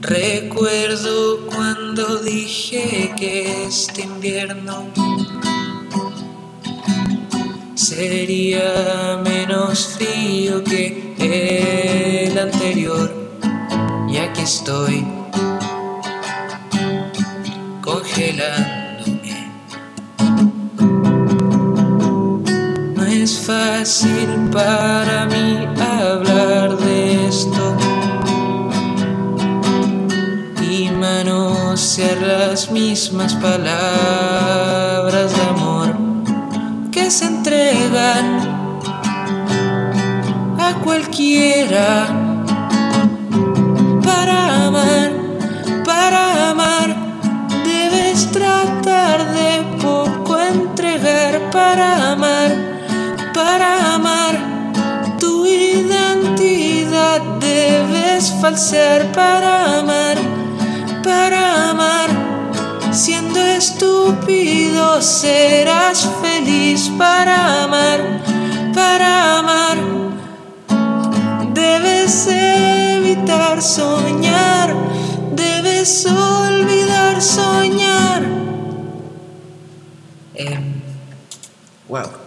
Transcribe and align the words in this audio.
Recuerdo 0.00 1.46
cuando 1.46 2.18
dije 2.18 3.12
que 3.16 3.64
este 3.64 4.02
invierno 4.02 4.86
sería 7.74 9.20
menos 9.24 9.96
frío 9.96 10.62
que 10.62 11.14
el 12.28 12.38
anterior. 12.38 13.10
Y 14.08 14.18
aquí 14.18 14.42
estoy 14.42 15.04
congelándome. 17.82 18.75
Fácil 23.46 24.50
para 24.50 25.26
mí 25.26 25.68
hablar 25.80 26.76
de 26.76 27.28
esto 27.28 27.76
y 30.68 30.90
manosear 30.90 32.18
las 32.22 32.70
mismas 32.72 33.34
palabras 33.34 35.32
de 35.36 35.42
amor 35.42 35.94
que 36.90 37.08
se 37.08 37.26
entregan 37.26 38.40
a 40.58 40.74
cualquiera 40.82 42.06
para 44.02 44.66
amar, 44.66 45.10
para 45.84 46.50
amar. 46.50 46.96
Debes 47.64 48.28
tratar 48.32 49.24
de 49.34 49.62
poco 49.80 50.36
entregar 50.40 51.50
para 51.52 52.12
amar, 52.12 52.75
para 53.36 53.94
amar. 53.94 54.34
Tu 55.20 55.46
identidad 55.46 57.20
debes 57.38 58.30
falsear 58.40 59.12
para 59.12 59.78
amar, 59.80 60.16
para 61.04 61.70
amar. 61.70 62.08
Siendo 62.92 63.38
estúpido 63.38 65.02
serás 65.02 66.08
feliz 66.22 66.90
para 66.96 67.64
amar, 67.64 68.00
para 68.74 69.38
amar. 69.40 69.76
Debes 71.52 72.28
evitar 72.28 73.60
soñar, 73.60 74.74
debes 75.32 76.06
olvidar 76.06 77.20
soñar. 77.20 78.22
Wow. 81.88 82.25